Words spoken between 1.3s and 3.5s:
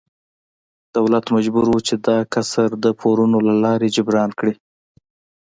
مجبور و چې دا کسر د پورونو